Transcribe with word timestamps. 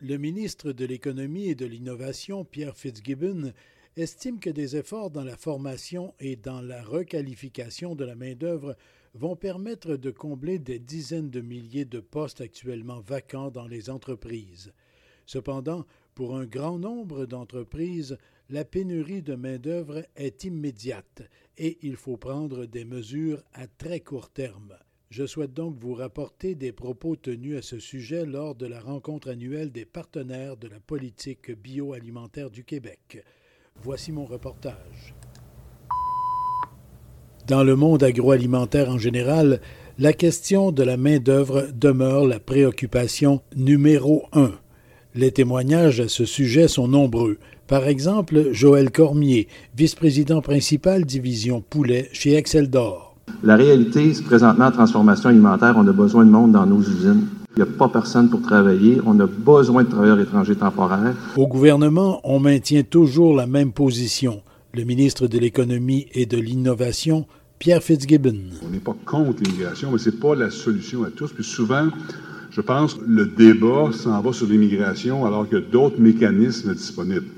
Le 0.00 0.18
ministre 0.18 0.72
de 0.72 0.84
l'Économie 0.84 1.48
et 1.48 1.54
de 1.54 1.64
l'Innovation, 1.64 2.44
Pierre 2.44 2.76
Fitzgibbon, 2.76 3.54
estime 3.96 4.38
que 4.38 4.50
des 4.50 4.76
efforts 4.76 5.10
dans 5.10 5.24
la 5.24 5.38
formation 5.38 6.12
et 6.20 6.36
dans 6.36 6.60
la 6.60 6.82
requalification 6.82 7.94
de 7.94 8.04
la 8.04 8.14
main-d'œuvre 8.14 8.76
vont 9.14 9.36
permettre 9.36 9.96
de 9.96 10.10
combler 10.10 10.58
des 10.58 10.78
dizaines 10.78 11.30
de 11.30 11.40
milliers 11.40 11.86
de 11.86 12.00
postes 12.00 12.42
actuellement 12.42 13.00
vacants 13.00 13.50
dans 13.50 13.66
les 13.66 13.88
entreprises. 13.88 14.74
Cependant, 15.24 15.86
pour 16.14 16.36
un 16.36 16.44
grand 16.44 16.78
nombre 16.78 17.24
d'entreprises, 17.24 18.18
la 18.50 18.66
pénurie 18.66 19.22
de 19.22 19.34
main-d'œuvre 19.34 20.04
est 20.14 20.44
immédiate 20.44 21.22
et 21.56 21.78
il 21.80 21.96
faut 21.96 22.18
prendre 22.18 22.66
des 22.66 22.84
mesures 22.84 23.42
à 23.54 23.66
très 23.66 24.00
court 24.00 24.28
terme. 24.28 24.76
Je 25.08 25.24
souhaite 25.24 25.54
donc 25.54 25.76
vous 25.78 25.94
rapporter 25.94 26.56
des 26.56 26.72
propos 26.72 27.14
tenus 27.14 27.56
à 27.56 27.62
ce 27.62 27.78
sujet 27.78 28.26
lors 28.26 28.56
de 28.56 28.66
la 28.66 28.80
rencontre 28.80 29.30
annuelle 29.30 29.70
des 29.70 29.84
partenaires 29.84 30.56
de 30.56 30.66
la 30.66 30.80
politique 30.80 31.52
bioalimentaire 31.52 32.50
du 32.50 32.64
Québec. 32.64 33.22
Voici 33.82 34.10
mon 34.10 34.24
reportage. 34.24 35.14
Dans 37.46 37.62
le 37.62 37.76
monde 37.76 38.02
agroalimentaire 38.02 38.90
en 38.90 38.98
général, 38.98 39.60
la 39.98 40.12
question 40.12 40.72
de 40.72 40.82
la 40.82 40.96
main-d'œuvre 40.96 41.68
demeure 41.72 42.26
la 42.26 42.40
préoccupation 42.40 43.40
numéro 43.54 44.24
un. 44.32 44.52
Les 45.14 45.30
témoignages 45.30 46.00
à 46.00 46.08
ce 46.08 46.24
sujet 46.24 46.66
sont 46.66 46.88
nombreux. 46.88 47.38
Par 47.68 47.86
exemple, 47.86 48.52
Joël 48.52 48.90
Cormier, 48.90 49.46
vice-président 49.76 50.42
principal 50.42 51.04
division 51.04 51.62
poulet 51.62 52.08
chez 52.12 52.34
Excel 52.34 52.68
d'Or. 52.68 53.05
La 53.42 53.56
réalité, 53.56 54.12
c'est 54.14 54.24
présentement 54.24 54.66
en 54.66 54.72
transformation 54.72 55.28
alimentaire, 55.28 55.74
on 55.76 55.86
a 55.86 55.92
besoin 55.92 56.24
de 56.24 56.30
monde 56.30 56.52
dans 56.52 56.66
nos 56.66 56.80
usines. 56.80 57.26
Il 57.56 57.62
n'y 57.62 57.68
a 57.68 57.72
pas 57.72 57.88
personne 57.88 58.28
pour 58.28 58.42
travailler. 58.42 59.00
On 59.06 59.18
a 59.20 59.26
besoin 59.26 59.84
de 59.84 59.88
travailleurs 59.88 60.20
étrangers 60.20 60.56
temporaires. 60.56 61.14
Au 61.36 61.46
gouvernement, 61.46 62.20
on 62.24 62.40
maintient 62.40 62.82
toujours 62.82 63.36
la 63.36 63.46
même 63.46 63.72
position. 63.72 64.42
Le 64.74 64.84
ministre 64.84 65.26
de 65.26 65.38
l'Économie 65.38 66.06
et 66.12 66.26
de 66.26 66.38
l'Innovation, 66.38 67.26
Pierre 67.58 67.82
Fitzgibbon. 67.82 68.36
On 68.62 68.70
n'est 68.70 68.78
pas 68.78 68.96
contre 69.06 69.42
l'immigration, 69.42 69.90
mais 69.92 69.98
ce 69.98 70.10
n'est 70.10 70.16
pas 70.16 70.34
la 70.34 70.50
solution 70.50 71.04
à 71.04 71.10
tous. 71.10 71.32
Puis 71.32 71.44
souvent, 71.44 71.88
je 72.50 72.60
pense 72.60 72.94
que 72.94 73.04
le 73.06 73.26
débat 73.26 73.90
s'en 73.92 74.20
va 74.20 74.32
sur 74.32 74.46
l'immigration 74.46 75.24
alors 75.24 75.48
que 75.48 75.56
d'autres 75.56 76.00
mécanismes 76.00 76.74
disponibles. 76.74 77.28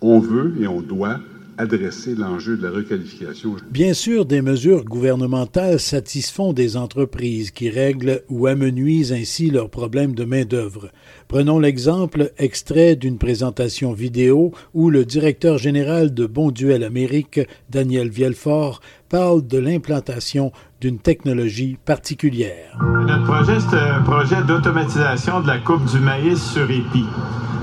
On 0.00 0.18
veut 0.18 0.54
et 0.60 0.66
on 0.66 0.82
doit 0.82 1.20
adresser 1.58 2.14
l'enjeu 2.14 2.56
de 2.56 2.62
la 2.62 2.70
requalification. 2.70 3.56
Bien 3.70 3.94
sûr, 3.94 4.24
des 4.24 4.42
mesures 4.42 4.84
gouvernementales 4.84 5.80
satisfont 5.80 6.52
des 6.52 6.76
entreprises 6.76 7.50
qui 7.50 7.70
règlent 7.70 8.22
ou 8.28 8.46
amenuisent 8.46 9.12
ainsi 9.12 9.50
leurs 9.50 9.70
problèmes 9.70 10.14
de 10.14 10.24
main-d'œuvre. 10.24 10.90
Prenons 11.28 11.58
l'exemple 11.58 12.32
extrait 12.38 12.96
d'une 12.96 13.18
présentation 13.18 13.92
vidéo 13.92 14.52
où 14.74 14.90
le 14.90 15.04
directeur 15.04 15.58
général 15.58 16.12
de 16.12 16.26
Bonduel 16.26 16.84
Amérique, 16.84 17.40
Daniel 17.70 18.08
Vielfort, 18.08 18.80
parle 19.08 19.46
de 19.46 19.58
l'implantation 19.58 20.52
d'une 20.80 20.98
technologie 20.98 21.78
particulière. 21.84 22.78
Notre 23.06 23.24
projet, 23.24 23.58
c'est 23.60 23.76
un 23.76 24.02
projet 24.02 24.42
d'automatisation 24.46 25.40
de 25.40 25.46
la 25.46 25.58
coupe 25.58 25.84
du 25.86 25.98
maïs 25.98 26.42
sur 26.52 26.70
épi. 26.70 27.04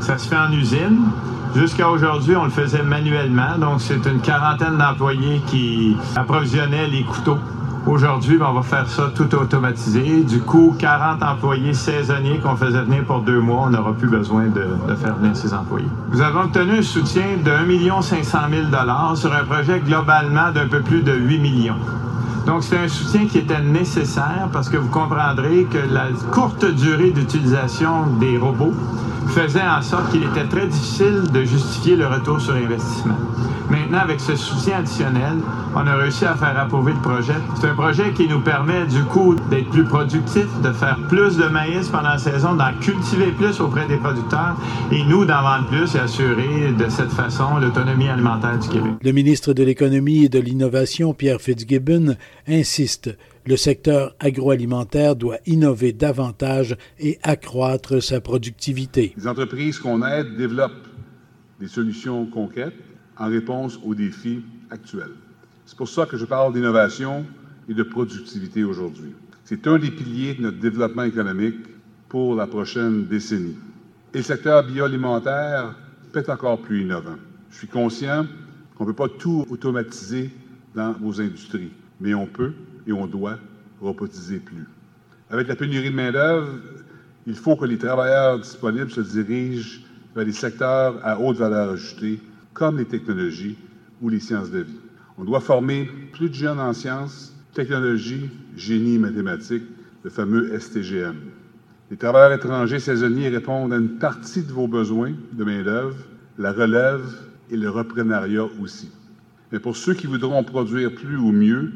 Ça 0.02 0.18
se 0.18 0.28
fait 0.28 0.38
en 0.38 0.52
usine. 0.52 0.98
Jusqu'à 1.56 1.90
aujourd'hui, 1.90 2.36
on 2.38 2.46
le 2.46 2.50
faisait 2.50 2.82
manuellement, 2.82 3.58
donc 3.60 3.82
c'est 3.82 4.06
une 4.06 4.22
quarantaine 4.22 4.78
d'employés 4.78 5.42
qui 5.48 5.98
approvisionnaient 6.16 6.88
les 6.88 7.04
couteaux. 7.04 7.38
Aujourd'hui, 7.86 8.38
ben, 8.38 8.48
on 8.52 8.54
va 8.54 8.62
faire 8.62 8.88
ça 8.88 9.12
tout 9.14 9.36
automatisé. 9.36 10.24
Du 10.24 10.40
coup, 10.40 10.76
40 10.80 11.22
employés 11.22 11.74
saisonniers 11.74 12.40
qu'on 12.40 12.56
faisait 12.56 12.84
venir 12.84 13.04
pour 13.04 13.20
deux 13.22 13.42
mois, 13.42 13.64
on 13.66 13.70
n'aura 13.72 13.92
plus 13.92 14.08
besoin 14.08 14.46
de, 14.46 14.96
faire 14.96 15.16
venir 15.16 15.36
ces 15.36 15.54
employés. 15.54 15.90
Nous 16.12 16.22
avons 16.22 16.42
obtenu 16.42 16.78
un 16.80 16.82
soutien 16.82 17.26
de 17.44 17.52
1 17.52 18.02
500 18.02 18.38
000 18.50 19.16
sur 19.16 19.34
un 19.34 19.44
projet 19.44 19.82
globalement 19.82 20.52
d'un 20.54 20.68
peu 20.68 20.80
plus 20.80 21.02
de 21.02 21.12
8 21.12 21.40
millions. 21.40 21.76
Donc, 22.46 22.64
c'est 22.64 22.78
un 22.78 22.88
soutien 22.88 23.26
qui 23.26 23.40
était 23.40 23.62
nécessaire 23.62 24.48
parce 24.54 24.70
que 24.70 24.78
vous 24.78 24.90
comprendrez 24.90 25.66
que 25.66 25.80
la 25.92 26.06
courte 26.32 26.66
durée 26.66 27.12
d'utilisation 27.12 28.08
des 28.20 28.38
robots 28.38 28.74
faisait 29.28 29.62
en 29.62 29.82
sorte 29.82 30.12
qu'il 30.12 30.24
était 30.24 30.46
très 30.46 30.68
difficile 30.68 31.24
de 31.32 31.44
justifier 31.44 31.96
le 31.96 32.08
retour 32.08 32.40
sur 32.40 32.54
investissement. 32.54 33.18
Maintenant, 33.70 34.00
avec 34.00 34.20
ce 34.20 34.36
soutien 34.36 34.80
additionnel, 34.80 35.38
on 35.74 35.88
a 35.88 35.96
réussi 35.96 36.26
à 36.26 36.36
faire 36.36 36.60
approuver 36.60 36.92
le 36.92 37.00
projet. 37.00 37.36
C'est 37.56 37.68
un 37.68 37.74
projet 37.74 38.12
qui 38.12 38.28
nous 38.28 38.42
permet, 38.42 38.86
du 38.86 39.02
coup, 39.06 39.36
d'être 39.50 39.70
plus 39.70 39.86
productif, 39.86 40.46
de 40.62 40.74
faire 40.74 40.98
plus 41.08 41.38
de 41.38 41.46
maïs 41.46 41.88
pendant 41.88 42.10
la 42.10 42.18
saison, 42.18 42.56
d'en 42.56 42.74
cultiver 42.82 43.32
plus 43.32 43.62
auprès 43.62 43.88
des 43.88 43.96
producteurs 43.96 44.58
et 44.92 45.04
nous 45.06 45.24
d'en 45.24 45.42
vendre 45.42 45.68
plus 45.68 45.96
et 45.96 46.00
assurer 46.00 46.74
de 46.78 46.90
cette 46.90 47.12
façon 47.12 47.60
l'autonomie 47.62 48.10
alimentaire 48.10 48.60
du 48.60 48.68
Québec. 48.68 48.92
Le 49.02 49.12
ministre 49.14 49.54
de 49.54 49.64
l'Économie 49.64 50.26
et 50.26 50.30
de 50.30 50.40
l'Innovation, 50.40 51.14
Pierre 51.14 51.40
Fitzgibbon, 51.40 52.18
insiste 52.50 53.10
le 53.46 53.58
secteur 53.58 54.16
agroalimentaire 54.20 55.16
doit 55.16 55.38
innover 55.46 55.94
davantage 55.94 56.76
et 57.00 57.20
accroître 57.24 58.02
sa 58.02 58.22
productivité. 58.22 59.14
Les 59.18 59.28
entreprises 59.28 59.80
qu'on 59.80 60.06
aide 60.06 60.38
développent 60.38 60.88
des 61.60 61.68
solutions 61.68 62.26
concrètes 62.26 62.76
en 63.18 63.30
réponse 63.30 63.80
aux 63.84 63.96
défis 63.96 64.42
actuels. 64.70 65.14
C'est 65.66 65.78
pour 65.78 65.90
ça 65.90 66.06
que 66.06 66.18
je 66.18 66.26
parle 66.26 66.54
d'innovation 66.54 67.26
et 67.70 67.74
de 67.74 67.84
productivité 67.84 68.64
aujourd'hui. 68.64 69.14
C'est 69.46 69.68
un 69.68 69.78
des 69.78 69.92
piliers 69.92 70.34
de 70.34 70.42
notre 70.42 70.60
développement 70.60 71.04
économique 71.04 71.60
pour 72.10 72.36
la 72.36 72.48
prochaine 72.48 73.06
décennie. 73.06 73.56
Et 74.14 74.18
le 74.18 74.24
secteur 74.24 74.66
bioalimentaire 74.66 75.76
peut 76.12 76.20
être 76.20 76.30
encore 76.30 76.62
plus 76.62 76.82
innovant. 76.82 77.16
Je 77.52 77.58
suis 77.60 77.68
conscient 77.68 78.26
qu'on 78.76 78.86
ne 78.86 78.90
peut 78.90 78.96
pas 78.96 79.10
tout 79.10 79.46
automatiser 79.50 80.30
dans 80.76 80.94
vos 80.94 81.22
industries, 81.22 81.72
mais 82.02 82.14
on 82.14 82.26
peut 82.26 82.54
et 82.88 82.92
on 82.92 83.08
doit 83.08 83.38
robotiser 83.80 84.40
plus. 84.40 84.68
Avec 85.30 85.48
la 85.48 85.56
pénurie 85.56 85.92
de 85.92 85.96
main-d'œuvre, 85.96 86.50
il 87.26 87.36
faut 87.36 87.56
que 87.56 87.66
les 87.66 87.78
travailleurs 87.78 88.40
disponibles 88.40 88.92
se 88.92 89.02
dirigent 89.02 89.82
vers 90.16 90.26
les 90.26 90.34
secteurs 90.34 91.00
à 91.04 91.20
haute 91.20 91.38
valeur 91.38 91.70
ajoutée, 91.70 92.20
comme 92.54 92.78
les 92.78 92.86
technologies 92.86 93.58
ou 94.02 94.10
les 94.10 94.20
sciences 94.20 94.52
de 94.52 94.60
vie. 94.60 94.80
On 95.18 95.24
doit 95.24 95.40
former 95.40 95.90
plus 96.12 96.30
de 96.30 96.34
jeunes 96.34 96.60
en 96.60 96.74
sciences, 96.74 97.34
technologie, 97.54 98.30
génie, 98.58 98.98
mathématiques, 98.98 99.64
le 100.04 100.10
fameux 100.10 100.60
STGM. 100.60 101.16
Les 101.92 101.98
travailleurs 101.98 102.34
étrangers 102.34 102.80
saisonniers 102.80 103.30
répondent 103.30 103.74
à 103.74 103.78
une 103.78 104.00
partie 104.00 104.44
de 104.44 104.52
vos 104.52 104.68
besoins 104.68 105.14
de 105.34 105.44
main-d'œuvre, 105.44 105.98
la 106.38 106.52
relève 106.52 107.06
et 107.50 107.58
le 107.58 107.70
reprenariat 107.70 108.48
aussi. 108.60 108.90
Mais 109.52 109.60
pour 109.60 109.76
ceux 109.76 109.94
qui 109.94 110.08
voudront 110.08 110.44
produire 110.44 110.94
plus 110.94 111.18
ou 111.18 111.32
mieux, 111.32 111.72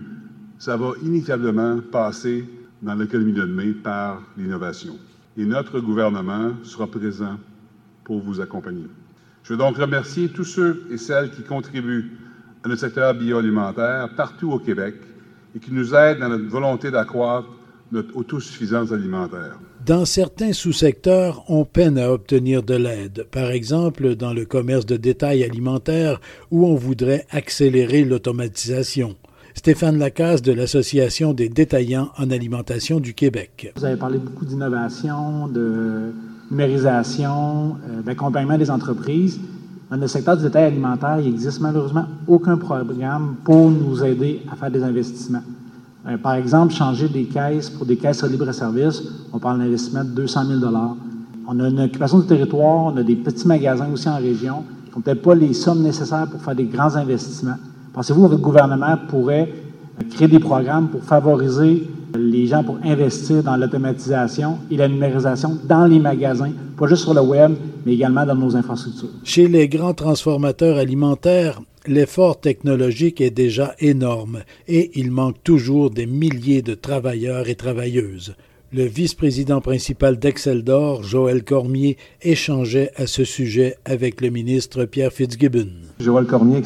ça 0.57 0.77
va 0.77 0.91
inévitablement 1.03 1.79
passer 1.91 2.45
dans 2.81 2.95
l'économie 2.95 3.33
de 3.33 3.41
demain 3.41 3.73
par 3.83 4.21
l'innovation. 4.37 4.97
Et 5.37 5.45
notre 5.45 5.79
gouvernement 5.79 6.53
sera 6.63 6.87
présent 6.87 7.37
pour 8.03 8.21
vous 8.21 8.39
accompagner. 8.39 8.87
Je 9.43 9.53
veux 9.53 9.57
donc 9.57 9.77
remercier 9.77 10.29
tous 10.29 10.45
ceux 10.45 10.87
et 10.89 10.97
celles 10.97 11.31
qui 11.31 11.43
contribuent 11.43 12.11
à 12.63 12.69
notre 12.69 12.81
secteur 12.81 13.13
bioalimentaire 13.13 14.09
partout 14.15 14.51
au 14.51 14.59
Québec 14.59 14.95
et 15.55 15.59
qui 15.59 15.71
nous 15.71 15.93
aident 15.93 16.19
dans 16.19 16.29
notre 16.29 16.47
volonté 16.47 16.89
d'accroître 16.91 17.49
notre 17.91 18.15
autosuffisance 18.15 18.91
alimentaire. 18.91 19.57
Dans 19.85 20.05
certains 20.05 20.51
sous-secteurs, 20.51 21.43
on 21.47 21.63
peine 21.63 21.99
à 21.99 22.11
obtenir 22.11 22.63
de 22.63 22.73
l'aide, 22.73 23.27
par 23.29 23.51
exemple 23.51 24.15
dans 24.15 24.33
le 24.33 24.43
commerce 24.43 24.87
de 24.87 24.97
détail 24.97 25.43
alimentaire 25.43 26.19
où 26.49 26.65
on 26.65 26.73
voudrait 26.73 27.27
accélérer 27.29 28.03
l'automatisation. 28.03 29.15
Stéphane 29.53 29.99
Lacasse 29.99 30.41
de 30.41 30.53
l'Association 30.53 31.33
des 31.33 31.49
détaillants 31.49 32.09
en 32.17 32.31
alimentation 32.31 32.99
du 32.99 33.13
Québec. 33.13 33.73
Vous 33.75 33.85
avez 33.85 33.95
parlé 33.95 34.17
beaucoup 34.17 34.45
d'innovation, 34.45 35.47
de 35.49 36.13
numérisation, 36.49 37.77
euh, 37.87 38.01
d'accompagnement 38.01 38.57
des 38.57 38.71
entreprises. 38.71 39.39
Dans 39.91 39.97
le 39.97 40.07
secteur 40.07 40.35
du 40.35 40.43
détail 40.43 40.63
alimentaire, 40.63 41.19
il 41.19 41.29
n'existe 41.29 41.61
malheureusement 41.61 42.05
aucun 42.27 42.57
programme 42.57 43.35
pour 43.43 43.69
nous 43.69 44.03
aider 44.03 44.41
à 44.51 44.55
faire 44.55 44.71
des 44.71 44.81
investissements. 44.81 45.43
Euh, 46.07 46.17
par 46.17 46.35
exemple, 46.35 46.73
changer 46.73 47.07
des 47.09 47.25
caisses 47.25 47.69
pour 47.69 47.85
des 47.85 47.97
caisses 47.97 48.23
à 48.23 48.27
libre-service, 48.27 49.03
on 49.33 49.39
parle 49.39 49.59
d'investissement 49.59 50.03
de 50.03 50.09
200 50.09 50.45
000 50.59 50.73
On 51.47 51.59
a 51.59 51.67
une 51.67 51.79
occupation 51.79 52.19
du 52.19 52.27
territoire, 52.27 52.93
on 52.93 52.97
a 52.97 53.03
des 53.03 53.15
petits 53.15 53.47
magasins 53.47 53.91
aussi 53.91 54.07
en 54.07 54.17
région 54.17 54.63
qui 54.85 54.95
n'ont 54.95 55.01
peut-être 55.01 55.21
pas 55.21 55.35
les 55.35 55.53
sommes 55.53 55.81
nécessaires 55.81 56.27
pour 56.29 56.41
faire 56.41 56.55
des 56.55 56.65
grands 56.65 56.95
investissements. 56.95 57.57
Pensez-vous 57.93 58.23
que 58.23 58.27
votre 58.27 58.41
gouvernement 58.41 58.97
pourrait 59.07 59.51
créer 60.11 60.27
des 60.27 60.39
programmes 60.39 60.89
pour 60.89 61.03
favoriser 61.03 61.87
les 62.17 62.47
gens 62.47 62.63
pour 62.63 62.77
investir 62.83 63.43
dans 63.43 63.57
l'automatisation 63.57 64.59
et 64.69 64.77
la 64.77 64.87
numérisation 64.87 65.57
dans 65.67 65.85
les 65.85 65.99
magasins, 65.99 66.51
pas 66.77 66.87
juste 66.87 67.03
sur 67.03 67.13
le 67.13 67.21
web, 67.21 67.53
mais 67.85 67.93
également 67.93 68.25
dans 68.25 68.35
nos 68.35 68.55
infrastructures? 68.55 69.09
Chez 69.23 69.47
les 69.47 69.67
grands 69.67 69.93
transformateurs 69.93 70.77
alimentaires, 70.77 71.61
l'effort 71.87 72.39
technologique 72.39 73.21
est 73.21 73.31
déjà 73.31 73.75
énorme 73.79 74.43
et 74.67 74.91
il 74.95 75.11
manque 75.11 75.41
toujours 75.43 75.91
des 75.91 76.05
milliers 76.05 76.61
de 76.61 76.73
travailleurs 76.73 77.49
et 77.49 77.55
travailleuses. 77.55 78.35
Le 78.73 78.83
vice-président 78.83 79.61
principal 79.61 80.19
d'Exceldor, 80.19 81.03
Joël 81.03 81.43
Cormier, 81.43 81.97
échangeait 82.21 82.91
à 82.95 83.07
ce 83.07 83.23
sujet 83.23 83.77
avec 83.85 84.21
le 84.21 84.29
ministre 84.29 84.85
Pierre 84.85 85.13
Fitzgibbon. 85.13 85.69
Cormier. 86.27 86.61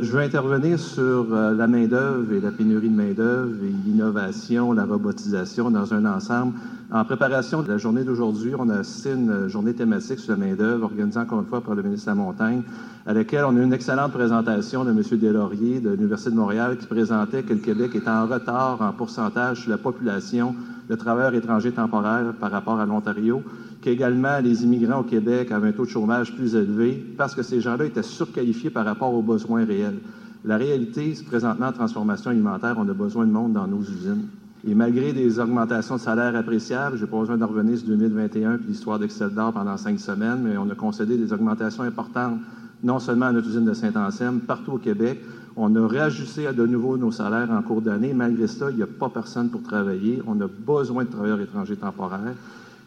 Je 0.00 0.10
veux 0.10 0.20
intervenir 0.20 0.78
sur 0.78 1.26
euh, 1.32 1.54
la 1.54 1.66
main-d'œuvre 1.66 2.32
et 2.32 2.40
la 2.40 2.50
pénurie 2.50 2.90
de 2.90 2.94
main-d'œuvre 2.94 3.54
et 3.62 3.72
l'innovation, 3.86 4.72
la 4.72 4.84
robotisation 4.84 5.70
dans 5.70 5.94
un 5.94 6.04
ensemble. 6.04 6.52
En 6.92 7.04
préparation 7.04 7.62
de 7.62 7.68
la 7.68 7.78
journée 7.78 8.04
d'aujourd'hui, 8.04 8.52
on 8.58 8.68
a 8.68 8.78
assisté 8.78 9.12
à 9.12 9.14
une 9.14 9.48
journée 9.48 9.72
thématique 9.72 10.18
sur 10.18 10.36
la 10.36 10.44
main-d'œuvre 10.44 10.84
organisée 10.84 11.18
encore 11.18 11.40
une 11.40 11.46
fois 11.46 11.62
par 11.62 11.74
le 11.74 11.82
ministre 11.82 12.06
de 12.06 12.10
la 12.10 12.22
Montagne, 12.22 12.62
à 13.06 13.14
laquelle 13.14 13.44
on 13.44 13.56
a 13.56 13.60
eu 13.60 13.64
une 13.64 13.72
excellente 13.72 14.12
présentation 14.12 14.84
de 14.84 14.90
M. 14.90 14.98
Deslauriers 14.98 15.80
de 15.80 15.90
l'Université 15.90 16.30
de 16.30 16.36
Montréal 16.36 16.76
qui 16.76 16.86
présentait 16.86 17.42
que 17.42 17.54
le 17.54 17.60
Québec 17.60 17.92
est 17.94 18.06
en 18.06 18.26
retard 18.26 18.82
en 18.82 18.92
pourcentage 18.92 19.62
sur 19.62 19.70
la 19.70 19.78
population 19.78 20.54
de 20.88 20.94
travailleurs 20.94 21.34
étrangers 21.34 21.72
temporaires 21.72 22.34
par 22.38 22.50
rapport 22.50 22.78
à 22.78 22.84
l'Ontario, 22.84 23.42
qu'également 23.84 24.40
les 24.40 24.64
immigrants 24.64 25.00
au 25.00 25.04
Québec 25.04 25.52
avaient 25.52 25.68
un 25.68 25.72
taux 25.72 25.84
de 25.84 25.90
chômage 25.90 26.34
plus 26.34 26.54
élevé 26.54 27.04
parce 27.18 27.34
que 27.34 27.42
ces 27.42 27.60
gens-là 27.60 27.84
étaient 27.84 28.02
surqualifiés 28.02 28.70
par 28.70 28.86
rapport 28.86 29.12
aux 29.12 29.20
besoins 29.20 29.66
réels. 29.66 29.98
La 30.42 30.56
réalité, 30.56 31.14
c'est 31.14 31.26
présentement 31.26 31.66
en 31.66 31.72
transformation 31.72 32.30
alimentaire, 32.30 32.76
on 32.78 32.88
a 32.88 32.94
besoin 32.94 33.26
de 33.26 33.30
monde 33.30 33.52
dans 33.52 33.66
nos 33.66 33.82
usines. 33.82 34.28
Et 34.66 34.74
malgré 34.74 35.12
des 35.12 35.38
augmentations 35.38 35.96
de 35.96 36.00
salaire 36.00 36.34
appréciables, 36.34 36.96
je 36.96 37.04
n'ai 37.04 37.10
pas 37.10 37.18
besoin 37.18 37.36
de 37.36 37.44
revenir 37.44 37.76
sur 37.76 37.88
2021 37.88 38.56
puis 38.56 38.68
l'histoire 38.68 38.98
d'Excel 38.98 39.28
d'or 39.28 39.52
pendant 39.52 39.76
cinq 39.76 40.00
semaines, 40.00 40.40
mais 40.42 40.56
on 40.56 40.70
a 40.70 40.74
concédé 40.74 41.18
des 41.18 41.34
augmentations 41.34 41.82
importantes, 41.82 42.38
non 42.82 42.98
seulement 42.98 43.26
à 43.26 43.32
notre 43.32 43.48
usine 43.48 43.66
de 43.66 43.74
Saint-Anselme, 43.74 44.40
partout 44.40 44.72
au 44.72 44.78
Québec. 44.78 45.20
On 45.56 45.76
a 45.76 45.86
réajusté 45.86 46.46
à 46.46 46.54
de 46.54 46.64
nouveau 46.64 46.96
nos 46.96 47.10
salaires 47.12 47.50
en 47.50 47.60
cours 47.60 47.82
d'année. 47.82 48.14
Malgré 48.14 48.46
ça, 48.46 48.70
il 48.70 48.76
n'y 48.76 48.82
a 48.82 48.86
pas 48.86 49.10
personne 49.10 49.50
pour 49.50 49.62
travailler. 49.62 50.22
On 50.26 50.40
a 50.40 50.46
besoin 50.46 51.04
de 51.04 51.10
travailleurs 51.10 51.40
étrangers 51.40 51.76
temporaires. 51.76 52.34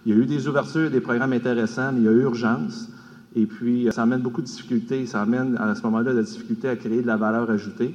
Il 0.08 0.16
y 0.16 0.18
a 0.18 0.24
eu 0.24 0.26
des 0.26 0.48
ouvertures, 0.48 0.90
des 0.90 1.02
programmes 1.02 1.34
intéressants, 1.34 1.92
mais 1.92 2.00
il 2.00 2.06
y 2.06 2.08
a 2.08 2.14
urgence. 2.14 2.88
Et 3.36 3.46
puis, 3.46 3.90
ça 3.92 4.04
amène 4.04 4.22
beaucoup 4.22 4.40
de 4.40 4.46
difficultés. 4.46 5.06
Ça 5.06 5.22
amène 5.22 5.58
à 5.58 5.76
ce 5.76 5.82
moment-là 5.84 6.14
la 6.14 6.24
difficulté 6.24 6.70
à 6.70 6.78
créer 6.78 7.02
de 7.02 7.08
la 7.08 7.18
valeur 7.18 7.52
ajoutée. 7.52 7.94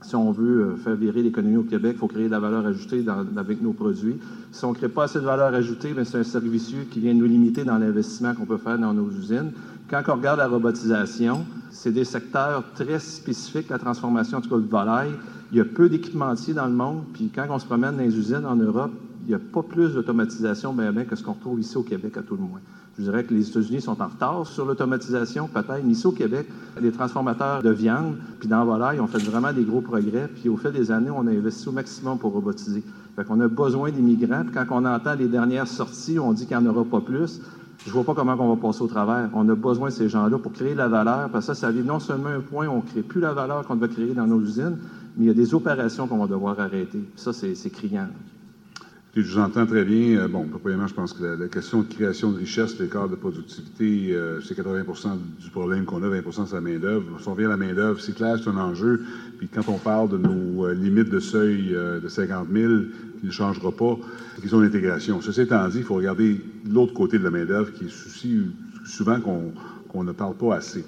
Si 0.00 0.16
on 0.16 0.32
veut 0.32 0.60
euh, 0.60 0.76
faire 0.76 0.96
virer 0.96 1.22
l'économie 1.22 1.58
au 1.58 1.62
Québec, 1.62 1.92
il 1.94 1.98
faut 2.00 2.08
créer 2.08 2.26
de 2.26 2.32
la 2.32 2.40
valeur 2.40 2.66
ajoutée 2.66 3.04
avec 3.36 3.62
nos 3.62 3.72
produits. 3.74 4.16
Si 4.50 4.64
on 4.64 4.70
ne 4.70 4.74
crée 4.74 4.88
pas 4.88 5.04
assez 5.04 5.20
de 5.20 5.24
valeur 5.24 5.54
ajoutée, 5.54 5.94
c'est 6.02 6.18
un 6.18 6.24
service 6.24 6.74
qui 6.90 6.98
vient 6.98 7.14
nous 7.14 7.26
limiter 7.26 7.62
dans 7.62 7.78
l'investissement 7.78 8.34
qu'on 8.34 8.44
peut 8.44 8.56
faire 8.56 8.80
dans 8.80 8.92
nos 8.92 9.08
usines. 9.08 9.52
Quand 9.88 10.02
on 10.08 10.14
regarde 10.14 10.38
la 10.38 10.48
robotisation, 10.48 11.46
c'est 11.70 11.92
des 11.92 12.04
secteurs 12.04 12.64
très 12.74 12.98
spécifiques, 12.98 13.68
la 13.70 13.78
transformation 13.78 14.38
en 14.38 14.40
tout 14.40 14.60
de 14.60 14.68
volaille. 14.68 15.12
Il 15.52 15.58
y 15.58 15.60
a 15.60 15.64
peu 15.64 15.88
d'équipementiers 15.88 16.54
dans 16.54 16.66
le 16.66 16.72
monde, 16.72 17.04
puis 17.12 17.30
quand 17.32 17.46
on 17.50 17.60
se 17.60 17.66
promène 17.66 17.96
dans 17.96 18.02
les 18.02 18.18
usines 18.18 18.46
en 18.46 18.56
Europe, 18.56 18.90
il 19.24 19.28
n'y 19.28 19.34
a 19.34 19.38
pas 19.38 19.62
plus 19.62 19.94
d'automatisation 19.94 20.74
que 21.08 21.16
ce 21.16 21.22
qu'on 21.22 21.32
retrouve 21.32 21.60
ici 21.60 21.76
au 21.76 21.82
Québec 21.82 22.16
à 22.16 22.22
tout 22.22 22.34
le 22.34 22.42
moins. 22.42 22.60
Je 22.98 23.04
dirais 23.04 23.24
que 23.24 23.32
les 23.32 23.48
États-Unis 23.48 23.80
sont 23.80 24.02
en 24.02 24.06
retard 24.06 24.46
sur 24.46 24.66
l'automatisation, 24.66 25.48
peut-être, 25.48 25.82
mais 25.82 25.92
ici 25.92 26.06
au 26.06 26.12
Québec, 26.12 26.46
les 26.80 26.92
transformateurs 26.92 27.62
de 27.62 27.70
viande 27.70 28.16
puis 28.38 28.48
dans 28.48 28.64
volaille 28.64 29.00
ont 29.00 29.06
fait 29.06 29.22
vraiment 29.22 29.52
des 29.52 29.64
gros 29.64 29.80
progrès, 29.80 30.28
puis 30.28 30.48
au 30.50 30.56
fil 30.56 30.72
des 30.72 30.90
années, 30.90 31.10
on 31.10 31.26
a 31.26 31.30
investi 31.30 31.68
au 31.68 31.72
maximum 31.72 32.18
pour 32.18 32.32
robotiser. 32.32 32.82
Fait 33.16 33.24
qu'on 33.24 33.40
a 33.40 33.48
besoin 33.48 33.90
d'immigrants, 33.90 34.42
puis 34.44 34.52
quand 34.52 34.66
on 34.70 34.84
entend 34.84 35.14
les 35.14 35.28
dernières 35.28 35.68
sorties, 35.68 36.18
on 36.18 36.32
dit 36.32 36.46
qu'il 36.46 36.58
n'y 36.58 36.66
en 36.66 36.70
aura 36.70 36.84
pas 36.84 37.00
plus. 37.00 37.40
Je 37.84 37.88
ne 37.88 37.94
vois 37.94 38.04
pas 38.04 38.14
comment 38.14 38.36
on 38.38 38.54
va 38.54 38.60
passer 38.60 38.82
au 38.82 38.86
travers. 38.86 39.30
On 39.32 39.48
a 39.48 39.54
besoin 39.54 39.88
de 39.88 39.94
ces 39.94 40.08
gens-là 40.08 40.38
pour 40.38 40.52
créer 40.52 40.72
de 40.72 40.78
la 40.78 40.88
valeur, 40.88 41.30
parce 41.30 41.46
que 41.46 41.54
ça, 41.54 41.60
ça 41.60 41.68
arrive 41.68 41.86
non 41.86 41.98
seulement 41.98 42.28
un 42.28 42.40
point 42.40 42.66
où 42.66 42.72
on 42.72 42.76
ne 42.76 42.82
crée 42.82 43.02
plus 43.02 43.20
la 43.20 43.32
valeur 43.32 43.66
qu'on 43.66 43.76
doit 43.76 43.88
créer 43.88 44.12
dans 44.12 44.26
nos 44.26 44.40
usines, 44.40 44.76
mais 45.16 45.24
il 45.24 45.28
y 45.28 45.30
a 45.30 45.34
des 45.34 45.54
opérations 45.54 46.06
qu'on 46.06 46.18
va 46.18 46.26
devoir 46.26 46.60
arrêter. 46.60 47.02
Ça, 47.16 47.32
c'est 47.32 47.70
criant. 47.70 48.08
Je 49.14 49.20
vous 49.20 49.38
entends 49.38 49.66
très 49.66 49.84
bien. 49.84 50.20
Euh, 50.20 50.28
bon, 50.28 50.46
premièrement, 50.48 50.86
je 50.86 50.94
pense 50.94 51.12
que 51.12 51.22
la, 51.22 51.48
question 51.48 51.82
de 51.82 51.86
création 51.86 52.32
de 52.32 52.38
richesse, 52.38 52.78
l'écart 52.78 53.10
de 53.10 53.14
productivité, 53.14 54.14
euh, 54.14 54.40
c'est 54.40 54.56
80% 54.56 55.18
du 55.38 55.50
problème 55.50 55.84
qu'on 55.84 56.02
a, 56.02 56.08
20% 56.08 56.46
c'est 56.46 56.54
la 56.54 56.62
main-d'œuvre. 56.62 57.20
Si 57.20 57.28
on 57.28 57.32
revient 57.32 57.44
à 57.44 57.50
la 57.50 57.58
main-d'œuvre, 57.58 58.00
c'est 58.00 58.14
clair, 58.14 58.38
c'est 58.42 58.48
un 58.48 58.56
enjeu. 58.56 59.02
Puis 59.36 59.48
quand 59.48 59.68
on 59.68 59.76
parle 59.76 60.08
de 60.08 60.16
nos 60.16 60.64
euh, 60.64 60.72
limites 60.72 61.10
de 61.10 61.20
seuil 61.20 61.76
de 62.02 62.08
50 62.08 62.48
000, 62.50 62.72
qui 63.20 63.26
ne 63.26 63.30
changera 63.30 63.70
pas, 63.70 63.98
c'est 64.34 64.40
question 64.40 64.62
d'intégration. 64.62 65.20
Ceci 65.20 65.42
étant 65.42 65.68
dit, 65.68 65.78
il 65.78 65.84
faut 65.84 65.96
regarder 65.96 66.40
l'autre 66.66 66.94
côté 66.94 67.18
de 67.18 67.24
la 67.24 67.30
main-d'œuvre, 67.30 67.70
qui 67.74 67.84
est 67.84 67.90
souci 67.90 68.46
souvent 68.86 69.20
qu'on 69.20 70.04
ne 70.04 70.12
parle 70.12 70.36
pas 70.36 70.54
assez. 70.54 70.86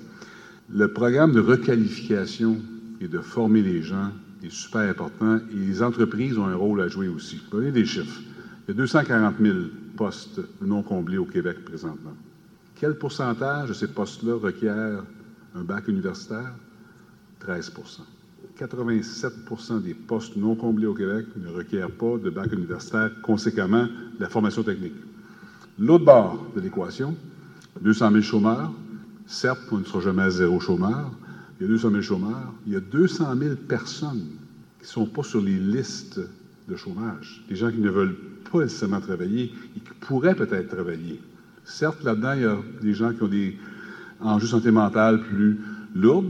Le 0.73 0.89
programme 0.89 1.33
de 1.33 1.41
requalification 1.41 2.57
et 3.03 3.09
de 3.09 3.19
former 3.19 3.61
les 3.61 3.83
gens 3.83 4.13
est 4.47 4.53
super 4.53 4.83
important 4.83 5.37
et 5.37 5.55
les 5.55 5.83
entreprises 5.83 6.39
ont 6.39 6.47
un 6.47 6.57
rôle 6.57 6.81
à 6.81 6.89
jouer 6.89 7.09
aussi. 7.09 7.41
Prenez 7.51 7.73
des 7.73 7.85
chiffres. 7.85 8.21
Il 8.67 8.71
y 8.71 8.71
a 8.73 8.75
240 8.75 9.35
000 9.41 9.57
postes 9.97 10.41
non 10.61 10.83
comblés 10.83 11.19
au 11.19 11.25
Québec 11.25 11.65
présentement. 11.65 12.15
Quel 12.75 12.97
pourcentage 12.97 13.69
de 13.69 13.75
ces 13.75 13.89
postes-là 13.89 14.37
requiert 14.37 15.05
un 15.55 15.63
bac 15.63 15.89
universitaire? 15.89 16.55
13% 17.47 18.01
87% 18.59 19.83
des 19.83 19.95
postes 19.95 20.37
non 20.37 20.55
comblés 20.55 20.87
au 20.87 20.95
Québec 20.95 21.27
ne 21.37 21.49
requièrent 21.49 21.91
pas 21.91 22.19
de 22.19 22.31
bac 22.31 22.53
universitaire, 22.53 23.11
conséquemment 23.23 23.85
de 23.85 24.21
la 24.21 24.29
formation 24.29 24.63
technique. 24.63 24.95
L'autre 25.79 26.05
bord 26.05 26.47
de 26.55 26.61
l'équation, 26.61 27.17
200 27.81 28.11
000 28.11 28.23
chômeurs. 28.23 28.71
Certes, 29.27 29.59
on 29.73 29.79
ne 29.79 29.85
sera 29.85 30.01
jamais 30.01 30.23
à 30.23 30.31
zéro 30.31 30.61
chômeur, 30.61 31.11
il 31.59 31.63
y 31.63 31.67
a 31.67 31.69
200 31.69 31.91
000 31.91 32.03
chômeurs, 32.03 32.53
il 32.67 32.73
y 32.73 32.77
a 32.77 32.81
200 32.81 33.37
000 33.39 33.55
personnes 33.69 34.27
qui 34.79 34.85
ne 34.85 34.89
sont 34.89 35.07
pas 35.07 35.23
sur 35.23 35.41
les 35.41 35.57
listes 35.57 36.21
de 36.69 36.77
chômage. 36.77 37.45
Des 37.49 37.57
gens 37.57 37.71
qui 37.71 37.79
ne 37.79 37.91
veulent 37.91 38.17
pas 38.51 38.61
nécessairement 38.61 39.01
travailler 39.01 39.53
et 39.77 39.81
qui 39.81 39.95
pourraient 40.01 40.35
peut-être 40.35 40.69
travailler. 40.69 41.21
Certes, 41.65 42.03
là-dedans, 42.03 42.33
il 42.35 42.43
y 42.43 42.45
a 42.45 42.59
des 42.83 42.95
gens 42.95 43.13
qui 43.13 43.23
ont 43.23 43.29
des 43.29 43.57
enjeux 44.21 44.47
santé 44.47 44.71
mentale 44.71 45.23
plus 45.23 45.59
lourds. 45.95 46.25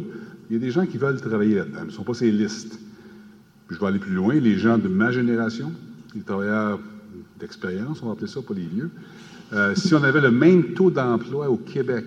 Il 0.50 0.54
y 0.54 0.56
a 0.56 0.60
des 0.60 0.70
gens 0.70 0.87
qui 0.87 0.98
veulent 0.98 1.20
travailler 1.20 1.56
là-dedans, 1.56 1.80
mais 1.80 1.87
ne 1.87 1.90
sont 1.90 2.04
pas 2.04 2.12
les 2.20 2.32
listes. 2.32 2.78
je 3.70 3.78
vais 3.78 3.87
aller 3.87 3.98
plus 3.98 4.14
loin. 4.14 4.34
Les 4.34 4.58
gens 4.58 4.78
de 4.78 4.88
ma 4.88 5.10
génération, 5.10 5.72
les 6.14 6.22
travailleurs 6.22 6.80
d'expérience, 7.40 8.02
on 8.02 8.06
va 8.06 8.12
appeler 8.12 8.26
ça, 8.26 8.40
pas 8.42 8.54
les 8.54 8.66
vieux. 8.66 8.90
Euh, 9.52 9.75
si 9.75 9.94
on 9.94 10.02
avait 10.02 10.20
le 10.20 10.30
même 10.30 10.75
taux 10.75 10.90
d'emploi 10.90 11.48
au 11.48 11.56
Québec 11.56 12.04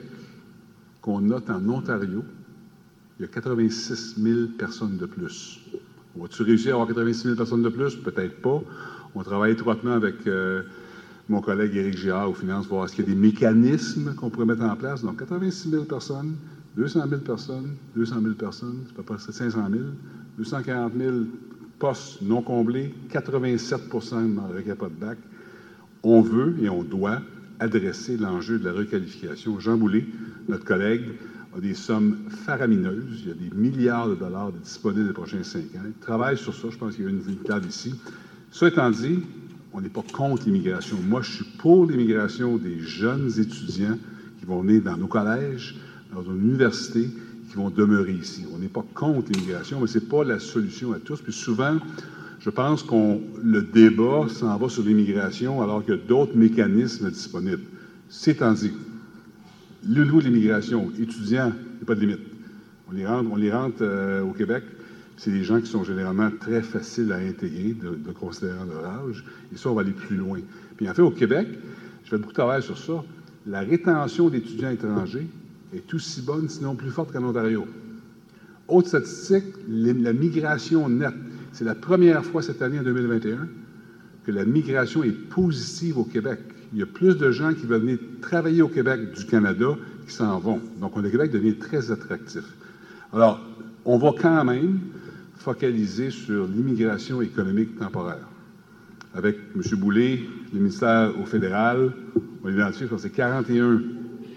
qu'on 1.01 1.21
note 1.21 1.49
en 1.49 1.67
Ontario, 1.69 2.23
il 3.19 3.23
y 3.23 3.25
a 3.25 3.27
86 3.27 4.15
000 4.21 4.39
personnes 4.57 4.97
de 4.97 5.05
plus. 5.05 5.59
On 6.15 6.23
va-tu 6.23 6.43
réussir 6.43 6.71
à 6.71 6.73
avoir 6.73 6.87
86 6.87 7.23
000 7.23 7.35
personnes 7.35 7.63
de 7.63 7.69
plus? 7.69 7.95
Peut-être 7.95 8.41
pas. 8.41 8.61
On 9.15 9.23
travaille 9.23 9.53
étroitement 9.53 9.93
avec 9.93 10.27
euh, 10.27 10.63
mon 11.29 11.41
collègue 11.41 11.75
Éric 11.75 11.97
Girard 11.97 12.29
aux 12.29 12.33
finances 12.33 12.67
voir 12.67 12.87
s'il 12.89 12.99
y 12.99 13.03
a 13.03 13.05
des 13.05 13.19
mécanismes 13.19 14.13
qu'on 14.15 14.29
pourrait 14.29 14.45
mettre 14.45 14.63
en 14.63 14.75
place. 14.75 15.03
Donc, 15.03 15.19
86 15.19 15.69
000 15.69 15.83
personnes, 15.85 16.35
200 16.75 17.07
000 17.09 17.21
personnes, 17.21 17.75
200 17.95 18.15
000 18.21 18.33
personnes, 18.35 18.83
c'est 18.87 18.95
pas 18.95 19.03
près 19.03 19.17
500 19.17 19.67
000, 19.71 19.83
240 20.37 20.93
000 20.95 21.15
postes 21.79 22.21
non 22.21 22.41
comblés, 22.41 22.93
87 23.09 23.93
n'en 24.13 24.47
requièrent 24.47 24.77
pas 24.77 24.89
de 24.89 24.93
bac. 24.93 25.17
On 26.03 26.21
veut 26.21 26.55
et 26.61 26.69
on 26.69 26.83
doit 26.83 27.21
adresser 27.59 28.17
l'enjeu 28.17 28.59
de 28.59 28.65
la 28.65 28.73
requalification. 28.73 29.59
Jean 29.59 29.77
Boulet, 29.77 30.05
notre 30.47 30.65
collègue, 30.65 31.03
des 31.61 31.73
sommes 31.73 32.17
faramineuses. 32.45 33.21
Il 33.23 33.27
y 33.29 33.31
a 33.31 33.33
des 33.33 33.55
milliards 33.55 34.09
de 34.09 34.15
dollars 34.15 34.51
disponibles 34.51 35.07
les 35.07 35.13
prochains 35.13 35.43
cinq 35.43 35.75
ans. 35.75 35.85
Il 35.85 35.93
travaille 36.01 36.37
sur 36.37 36.53
ça. 36.53 36.67
Je 36.69 36.77
pense 36.77 36.95
qu'il 36.95 37.05
y 37.05 37.07
a 37.07 37.09
une, 37.09 37.21
une 37.27 37.67
ici. 37.67 37.95
Ça 38.51 38.67
étant 38.67 38.89
dit, 38.91 39.19
on 39.73 39.81
n'est 39.81 39.89
pas 39.89 40.03
contre 40.13 40.45
l'immigration. 40.45 40.97
Moi, 41.07 41.21
je 41.21 41.31
suis 41.31 41.45
pour 41.57 41.85
l'immigration 41.85 42.57
des 42.57 42.79
jeunes 42.79 43.31
étudiants 43.39 43.97
qui 44.39 44.45
vont 44.45 44.61
venir 44.61 44.81
dans 44.83 44.97
nos 44.97 45.07
collèges, 45.07 45.75
dans 46.13 46.21
nos 46.21 46.35
universités, 46.35 47.09
qui 47.49 47.55
vont 47.55 47.69
demeurer 47.69 48.13
ici. 48.13 48.45
On 48.53 48.59
n'est 48.59 48.67
pas 48.67 48.85
contre 48.93 49.31
l'immigration, 49.31 49.79
mais 49.79 49.87
ce 49.87 49.99
n'est 49.99 50.05
pas 50.05 50.23
la 50.23 50.39
solution 50.39 50.93
à 50.93 50.99
tous. 50.99 51.21
Puis 51.21 51.33
souvent, 51.33 51.77
je 52.39 52.49
pense 52.49 52.83
qu'on 52.83 53.21
le 53.43 53.61
débat 53.61 54.27
s'en 54.29 54.57
va 54.57 54.69
sur 54.69 54.83
l'immigration 54.83 55.61
alors 55.61 55.83
qu'il 55.83 55.95
y 55.95 55.97
a 55.97 56.01
d'autres 56.01 56.35
mécanismes 56.35 57.09
disponibles. 57.09 57.63
C'est 58.09 58.31
étant 58.31 58.53
dit, 58.53 58.71
le 59.87 60.03
niveau 60.03 60.19
de 60.19 60.25
l'immigration, 60.25 60.91
étudiants, 60.99 61.53
il 61.55 61.77
n'y 61.77 61.81
a 61.83 61.85
pas 61.85 61.95
de 61.95 62.01
limite. 62.01 62.19
On 62.89 62.93
les 62.93 63.05
rentre, 63.05 63.29
on 63.31 63.35
les 63.35 63.51
euh, 63.81 64.21
au 64.21 64.31
Québec. 64.31 64.63
C'est 65.17 65.31
des 65.31 65.43
gens 65.43 65.59
qui 65.59 65.67
sont 65.67 65.83
généralement 65.83 66.29
très 66.39 66.61
faciles 66.61 67.11
à 67.11 67.17
intégrer, 67.17 67.73
de, 67.73 67.95
de 67.95 68.11
considérant 68.11 68.65
leur 68.65 68.85
âge. 68.85 69.23
Et 69.53 69.57
ça, 69.57 69.69
on 69.69 69.73
va 69.73 69.81
aller 69.81 69.91
plus 69.91 70.15
loin. 70.15 70.39
Puis 70.75 70.89
en 70.89 70.93
fait, 70.93 71.01
au 71.01 71.11
Québec, 71.11 71.47
je 72.03 72.09
fais 72.09 72.17
beaucoup 72.17 72.31
de 72.31 72.37
travail 72.37 72.61
sur 72.61 72.77
ça. 72.77 73.03
La 73.45 73.61
rétention 73.61 74.29
d'étudiants 74.29 74.69
étrangers 74.69 75.27
est 75.73 75.93
aussi 75.93 76.21
bonne, 76.21 76.49
sinon 76.49 76.75
plus 76.75 76.91
forte 76.91 77.11
qu'en 77.11 77.23
Ontario. 77.23 77.65
Autre 78.67 78.89
statistique, 78.89 79.45
la 79.67 80.13
migration 80.13 80.87
nette. 80.89 81.13
C'est 81.53 81.63
la 81.63 81.75
première 81.75 82.23
fois 82.23 82.41
cette 82.41 82.61
année, 82.61 82.79
en 82.79 82.83
2021, 82.83 83.47
que 84.25 84.31
la 84.31 84.45
migration 84.45 85.03
est 85.03 85.11
positive 85.11 85.97
au 85.97 86.03
Québec. 86.03 86.39
Il 86.73 86.79
y 86.79 86.83
a 86.83 86.85
plus 86.85 87.17
de 87.17 87.31
gens 87.31 87.53
qui 87.53 87.65
veulent 87.65 87.81
venir 87.81 87.99
travailler 88.21 88.61
au 88.61 88.67
Québec 88.67 89.13
du 89.13 89.25
Canada 89.25 89.75
qui 90.07 90.13
s'en 90.13 90.39
vont. 90.39 90.59
Donc, 90.79 90.95
le 90.97 91.09
Québec 91.09 91.31
devient 91.31 91.55
très 91.55 91.91
attractif. 91.91 92.43
Alors, 93.13 93.39
on 93.85 93.97
va 93.97 94.11
quand 94.19 94.43
même 94.43 94.79
focaliser 95.35 96.09
sur 96.09 96.45
l'immigration 96.47 97.21
économique 97.21 97.77
temporaire. 97.79 98.27
Avec 99.15 99.37
M. 99.55 99.61
Boulay, 99.79 100.19
le 100.53 100.59
ministère 100.59 101.13
au 101.19 101.25
fédéral, 101.25 101.93
on 102.43 102.49
identifie, 102.49 102.85
je 102.91 102.97
c'est 102.97 103.09
41 103.09 103.81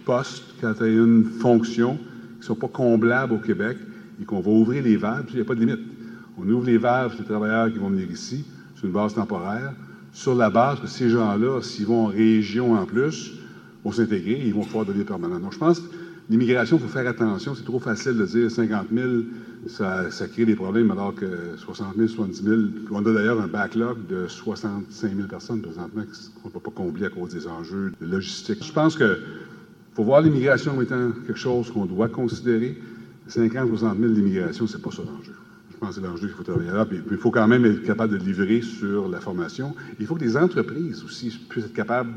postes, 0.04 0.44
41 0.60 1.24
fonctions 1.40 1.96
qui 1.96 2.38
ne 2.40 2.44
sont 2.44 2.54
pas 2.54 2.68
comblables 2.68 3.32
au 3.32 3.38
Québec 3.38 3.76
et 4.20 4.24
qu'on 4.24 4.40
va 4.40 4.50
ouvrir 4.50 4.82
les 4.84 4.96
valves, 4.96 5.26
il 5.30 5.36
n'y 5.36 5.40
a 5.40 5.44
pas 5.44 5.54
de 5.54 5.60
limite. 5.60 5.80
On 6.38 6.48
ouvre 6.48 6.66
les 6.66 6.78
valves 6.78 7.10
pour 7.10 7.20
les 7.20 7.26
travailleurs 7.26 7.72
qui 7.72 7.78
vont 7.78 7.90
venir 7.90 8.10
ici 8.10 8.44
sur 8.76 8.86
une 8.86 8.92
base 8.92 9.14
temporaire, 9.14 9.72
sur 10.12 10.34
la 10.34 10.50
base 10.50 10.80
que 10.80 10.86
ces 10.86 11.08
gens-là, 11.08 11.60
s'ils 11.62 11.86
vont 11.86 12.06
en 12.06 12.08
région 12.08 12.74
en 12.74 12.84
plus, 12.84 13.32
vont 13.84 13.92
s'intégrer 13.92 14.32
et 14.32 14.46
ils 14.46 14.54
vont 14.54 14.64
pouvoir 14.64 14.84
devenir 14.84 15.06
permanents. 15.06 15.38
Donc, 15.38 15.52
je 15.52 15.58
pense 15.58 15.80
que 15.80 15.86
l'immigration, 16.28 16.76
il 16.76 16.82
faut 16.82 16.88
faire 16.88 17.06
attention. 17.06 17.54
C'est 17.54 17.64
trop 17.64 17.78
facile 17.78 18.16
de 18.16 18.26
dire 18.26 18.50
50 18.50 18.86
000, 18.92 19.08
ça, 19.68 20.08
crée 20.32 20.44
des 20.44 20.56
problèmes, 20.56 20.90
alors 20.90 21.14
que 21.14 21.56
60 21.56 21.96
000, 21.96 22.08
70 22.08 22.42
000, 22.42 22.60
on 22.90 23.04
a 23.04 23.12
d'ailleurs 23.12 23.40
un 23.40 23.46
backlog 23.46 24.06
de 24.08 24.26
65 24.26 25.14
000 25.14 25.28
personnes 25.28 25.62
présentement 25.62 26.02
qu'on 26.42 26.48
ne 26.48 26.52
peut 26.52 26.60
pas 26.60 26.70
combler 26.70 27.06
à 27.06 27.10
cause 27.10 27.30
des 27.30 27.46
enjeux 27.46 27.92
de. 28.00 28.20
Je 28.20 28.72
pense 28.72 28.96
que 28.96 29.18
faut 29.94 30.04
voir 30.04 30.22
l'immigration 30.22 30.74
comme 30.74 30.82
étant 30.82 31.10
quelque 31.26 31.38
chose 31.38 31.70
qu'on 31.70 31.86
doit 31.86 32.08
considérer. 32.08 32.76
50 33.26 33.68
60 33.68 33.98
000 33.98 34.12
d'immigration, 34.12 34.66
c'est 34.66 34.82
pas 34.82 34.90
ça 34.90 35.02
l'enjeu. 35.02 35.34
Je 35.80 35.86
pense 35.86 35.96
que 35.96 36.02
c'est 36.02 36.06
l'enjeu 36.06 36.26
qu'il 36.26 36.36
faut 36.36 36.42
travailler 36.42 36.72
là. 36.72 36.84
Puis, 36.84 37.00
il 37.10 37.16
faut 37.16 37.30
quand 37.30 37.48
même 37.48 37.64
être 37.64 37.82
capable 37.82 38.18
de 38.18 38.22
livrer 38.22 38.60
sur 38.60 39.08
la 39.08 39.18
formation. 39.18 39.74
Il 39.98 40.04
faut 40.04 40.14
que 40.14 40.20
les 40.20 40.36
entreprises 40.36 41.02
aussi 41.04 41.30
puissent 41.48 41.64
être 41.64 41.72
capables 41.72 42.12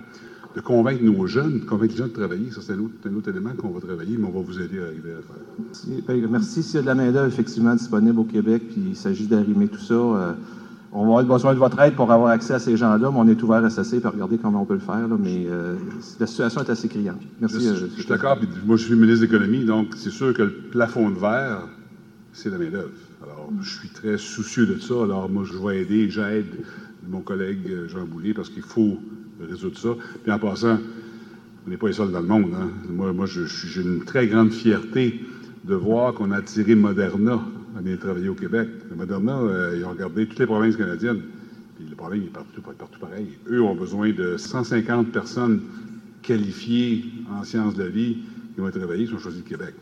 de 0.53 0.59
convaincre 0.59 1.01
nos 1.01 1.25
jeunes, 1.27 1.61
de 1.61 1.65
convaincre 1.65 1.93
les 1.93 1.99
gens 1.99 2.07
de 2.07 2.11
travailler. 2.11 2.51
Ça, 2.51 2.59
c'est 2.61 2.73
un 2.73 2.79
autre, 3.15 3.29
élément 3.29 3.51
qu'on 3.57 3.69
va 3.69 3.79
travailler, 3.79 4.17
mais 4.17 4.27
on 4.27 4.31
va 4.31 4.41
vous 4.41 4.59
aider 4.59 4.79
à 4.79 4.87
arriver 4.87 5.11
à 5.11 5.15
le 5.15 5.21
faire. 5.21 6.05
Merci. 6.05 6.29
merci. 6.29 6.63
S'il 6.63 6.75
y 6.75 6.77
a 6.79 6.81
de 6.81 6.87
la 6.87 6.95
main-d'œuvre 6.95 7.27
effectivement 7.27 7.73
disponible 7.73 8.19
au 8.19 8.25
Québec, 8.25 8.63
puis 8.69 8.83
il 8.89 8.95
s'agit 8.97 9.27
d'arrimer 9.27 9.69
tout 9.69 9.79
ça, 9.79 9.93
euh, 9.93 10.33
on 10.91 11.05
va 11.05 11.19
avoir 11.19 11.37
besoin 11.37 11.53
de 11.53 11.59
votre 11.59 11.79
aide 11.79 11.95
pour 11.95 12.11
avoir 12.11 12.31
accès 12.31 12.53
à 12.53 12.59
ces 12.59 12.75
gens-là, 12.75 13.09
mais 13.11 13.17
on 13.17 13.27
est 13.29 13.41
ouvert 13.41 13.63
à 13.63 13.69
cesser 13.69 14.01
pour 14.01 14.11
regarder 14.11 14.37
comment 14.37 14.61
on 14.61 14.65
peut 14.65 14.73
le 14.73 14.79
faire. 14.79 15.07
mais 15.19 15.45
euh, 15.47 15.75
la 16.19 16.27
situation 16.27 16.61
est 16.61 16.69
assez 16.69 16.89
criante. 16.89 17.21
Merci. 17.39 17.61
Je, 17.61 17.85
euh, 17.85 17.89
suis 17.89 18.05
d'accord. 18.05 18.37
Moi, 18.65 18.75
je 18.75 18.83
suis 18.83 18.95
ministre 18.95 19.25
de 19.25 19.31
l'Économie, 19.31 19.63
donc 19.63 19.93
c'est 19.95 20.11
sûr 20.11 20.33
que 20.33 20.43
le 20.43 20.51
plafond 20.51 21.09
de 21.09 21.17
verre, 21.17 21.67
c'est 22.33 22.49
la 22.49 22.57
main-d'œuvre. 22.57 22.89
Alors, 23.23 23.49
je 23.61 23.79
suis 23.79 23.89
très 23.89 24.17
soucieux 24.17 24.65
de 24.65 24.77
ça. 24.79 24.95
Alors, 25.03 25.29
moi, 25.29 25.45
je 25.45 25.57
vais 25.57 25.81
aider, 25.81 26.09
j'aide 26.09 26.65
mon 27.07 27.21
collègue 27.21 27.87
Jean 27.87 28.05
Boulier 28.05 28.33
parce 28.33 28.49
qu'il 28.49 28.63
faut 28.63 28.97
résoudre 29.41 29.77
ça. 29.77 29.89
Puis 30.23 30.31
en 30.31 30.39
passant, 30.39 30.77
on 31.65 31.69
n'est 31.69 31.77
pas 31.77 31.87
les 31.87 31.93
seuls 31.93 32.11
dans 32.11 32.19
le 32.19 32.27
monde. 32.27 32.51
Hein. 32.53 32.69
Moi, 32.89 33.13
moi 33.13 33.25
j'ai 33.25 33.81
une 33.81 34.03
très 34.03 34.27
grande 34.27 34.51
fierté 34.51 35.21
de 35.63 35.75
voir 35.75 36.13
qu'on 36.13 36.31
a 36.31 36.37
attiré 36.37 36.75
Moderna 36.75 37.41
à 37.77 37.81
venir 37.81 37.99
travailler 37.99 38.29
au 38.29 38.35
Québec. 38.35 38.67
Moderna, 38.95 39.39
euh, 39.39 39.75
ils 39.77 39.85
ont 39.85 39.91
regardé 39.91 40.27
toutes 40.27 40.39
les 40.39 40.45
provinces 40.45 40.75
canadiennes. 40.75 41.21
Puis 41.75 41.85
le 41.89 41.95
problème 41.95 42.23
est 42.23 42.33
partout, 42.33 42.61
partout 42.61 42.99
pareil. 42.99 43.27
Eux 43.49 43.61
ont 43.61 43.75
besoin 43.75 44.11
de 44.11 44.37
150 44.37 45.11
personnes 45.11 45.61
qualifiées 46.21 47.05
en 47.31 47.43
sciences 47.43 47.75
de 47.75 47.83
la 47.83 47.89
vie 47.89 48.17
qui 48.53 48.61
le 48.61 49.41
Québec. 49.41 49.73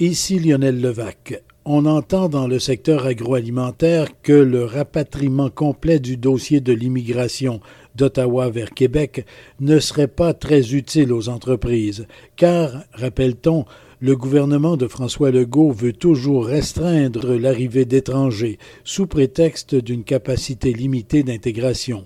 Ici 0.00 0.38
Lionel 0.38 0.80
Levac. 0.80 1.42
On 1.64 1.86
entend 1.86 2.28
dans 2.28 2.48
le 2.48 2.58
secteur 2.58 3.06
agroalimentaire 3.06 4.08
que 4.22 4.32
le 4.32 4.64
rapatriement 4.64 5.50
complet 5.50 5.98
du 5.98 6.16
dossier 6.16 6.60
de 6.60 6.72
l'immigration 6.72 7.60
d'Ottawa 7.94 8.48
vers 8.50 8.70
Québec 8.70 9.26
ne 9.60 9.78
serait 9.78 10.08
pas 10.08 10.32
très 10.32 10.74
utile 10.74 11.12
aux 11.12 11.28
entreprises, 11.28 12.06
car, 12.36 12.84
rappelle-t-on, 12.94 13.66
le 14.00 14.16
gouvernement 14.16 14.78
de 14.78 14.88
François 14.88 15.30
Legault 15.30 15.72
veut 15.72 15.92
toujours 15.92 16.46
restreindre 16.46 17.34
l'arrivée 17.34 17.84
d'étrangers 17.84 18.58
sous 18.82 19.06
prétexte 19.06 19.74
d'une 19.74 20.04
capacité 20.04 20.72
limitée 20.72 21.22
d'intégration. 21.22 22.04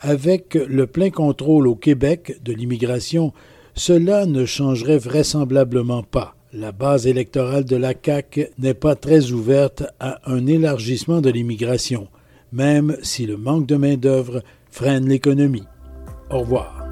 Avec 0.00 0.54
le 0.54 0.86
plein 0.86 1.10
contrôle 1.10 1.68
au 1.68 1.76
Québec 1.76 2.40
de 2.42 2.52
l'immigration, 2.52 3.32
cela 3.80 4.26
ne 4.26 4.44
changerait 4.44 4.98
vraisemblablement 4.98 6.02
pas. 6.02 6.34
La 6.52 6.70
base 6.70 7.06
électorale 7.06 7.64
de 7.64 7.76
la 7.76 7.94
CAQ 7.94 8.48
n'est 8.58 8.74
pas 8.74 8.94
très 8.94 9.30
ouverte 9.30 9.84
à 9.98 10.18
un 10.30 10.46
élargissement 10.46 11.22
de 11.22 11.30
l'immigration, 11.30 12.08
même 12.52 12.98
si 13.00 13.24
le 13.24 13.38
manque 13.38 13.64
de 13.64 13.76
main-d'œuvre 13.76 14.42
freine 14.70 15.08
l'économie. 15.08 15.66
Au 16.28 16.40
revoir. 16.40 16.86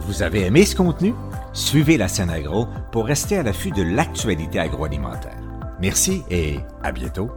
Vous 0.00 0.22
avez 0.22 0.42
aimé 0.42 0.66
ce 0.66 0.76
contenu? 0.76 1.14
Suivez 1.54 1.96
la 1.96 2.08
scène 2.08 2.28
agro 2.28 2.66
pour 2.92 3.06
rester 3.06 3.38
à 3.38 3.42
l'affût 3.42 3.70
de 3.70 3.82
l'actualité 3.82 4.58
agroalimentaire. 4.58 5.40
Merci 5.80 6.20
et 6.30 6.56
à 6.82 6.92
bientôt. 6.92 7.30